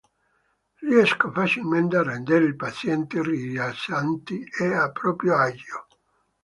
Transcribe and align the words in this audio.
Riesco 0.79 1.29
facilmente 1.31 1.95
a 1.95 2.01
rendere 2.01 2.45
i 2.47 2.55
pazienti 2.55 3.21
rilassati 3.21 4.43
e 4.49 4.73
a 4.73 4.89
proprio 4.91 5.35
agio. 5.37 5.85